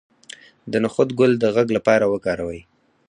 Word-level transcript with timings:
د 0.71 0.73
نخود 0.83 1.09
ګل 1.19 1.31
د 1.39 1.45
غږ 1.55 1.67
لپاره 1.77 2.05
وکاروئ 2.13 2.61